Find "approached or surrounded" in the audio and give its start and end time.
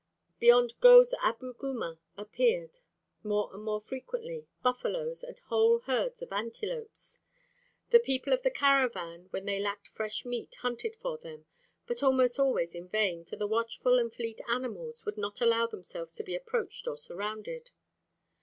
16.33-17.69